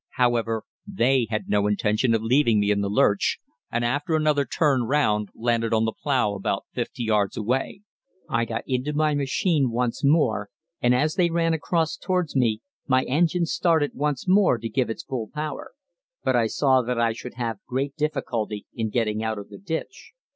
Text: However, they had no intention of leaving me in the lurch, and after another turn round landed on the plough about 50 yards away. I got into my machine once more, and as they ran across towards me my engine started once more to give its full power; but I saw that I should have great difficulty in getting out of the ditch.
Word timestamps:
However, 0.15 0.63
they 0.87 1.27
had 1.29 1.47
no 1.47 1.67
intention 1.67 2.15
of 2.15 2.23
leaving 2.23 2.59
me 2.59 2.71
in 2.71 2.81
the 2.81 2.89
lurch, 2.89 3.37
and 3.71 3.85
after 3.85 4.15
another 4.15 4.45
turn 4.45 4.81
round 4.85 5.29
landed 5.35 5.75
on 5.75 5.85
the 5.85 5.93
plough 5.93 6.33
about 6.33 6.65
50 6.73 7.03
yards 7.03 7.37
away. 7.37 7.81
I 8.27 8.45
got 8.45 8.63
into 8.65 8.93
my 8.93 9.13
machine 9.13 9.69
once 9.69 10.03
more, 10.03 10.49
and 10.81 10.95
as 10.95 11.13
they 11.13 11.29
ran 11.29 11.53
across 11.53 11.97
towards 11.97 12.35
me 12.35 12.61
my 12.87 13.03
engine 13.03 13.45
started 13.45 13.91
once 13.93 14.27
more 14.27 14.57
to 14.57 14.67
give 14.69 14.89
its 14.89 15.03
full 15.03 15.29
power; 15.35 15.73
but 16.23 16.35
I 16.35 16.47
saw 16.47 16.81
that 16.81 16.99
I 16.99 17.13
should 17.13 17.35
have 17.35 17.59
great 17.67 17.95
difficulty 17.95 18.65
in 18.73 18.89
getting 18.89 19.21
out 19.23 19.37
of 19.37 19.49
the 19.49 19.59
ditch. 19.59 20.13